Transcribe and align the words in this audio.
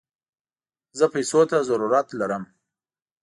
زه 0.97 1.05
پيسوته 1.13 1.57
ضرورت 1.69 2.07
لم 2.19 2.43